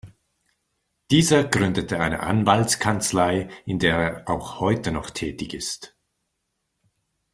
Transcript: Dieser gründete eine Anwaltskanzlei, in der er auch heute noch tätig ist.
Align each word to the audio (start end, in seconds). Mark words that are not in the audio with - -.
Dieser 1.11 1.43
gründete 1.43 1.99
eine 1.99 2.21
Anwaltskanzlei, 2.21 3.49
in 3.65 3.77
der 3.77 3.97
er 4.25 4.29
auch 4.31 4.59
heute 4.59 4.91
noch 4.91 5.11
tätig 5.11 5.53
ist. 5.53 5.95